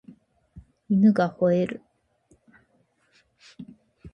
[0.89, 1.83] 犬が吠える